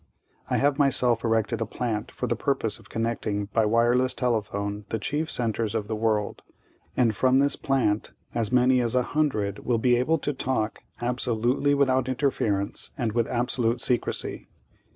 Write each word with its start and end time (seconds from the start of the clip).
"I 0.49 0.57
have 0.57 0.79
myself 0.79 1.23
erected 1.23 1.61
a 1.61 1.67
plant 1.67 2.09
for 2.11 2.25
the 2.25 2.35
purpose 2.35 2.79
of 2.79 2.89
connecting 2.89 3.45
by 3.53 3.67
wireless 3.67 4.15
telephone 4.15 4.83
the 4.89 4.97
chief 4.97 5.29
centers 5.29 5.75
of 5.75 5.87
the 5.87 5.95
world, 5.95 6.41
and 6.97 7.15
from 7.15 7.37
this 7.37 7.55
plant 7.55 8.11
as 8.33 8.51
many 8.51 8.81
as 8.81 8.95
a 8.95 9.03
hundred 9.03 9.59
will 9.59 9.77
be 9.77 9.95
able 9.97 10.17
to 10.17 10.33
talk 10.33 10.79
absolutely 11.01 11.75
without 11.75 12.09
interference 12.09 12.89
and 12.97 13.11
with 13.11 13.27
absolute 13.27 13.79
secrecy. 13.79 14.47